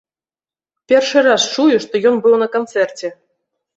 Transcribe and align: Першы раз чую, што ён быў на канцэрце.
Першы 0.93 1.19
раз 1.27 1.41
чую, 1.55 1.75
што 1.85 1.93
ён 2.13 2.21
быў 2.25 2.35
на 2.45 2.51
канцэрце. 2.59 3.07